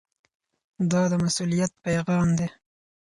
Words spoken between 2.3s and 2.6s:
دی.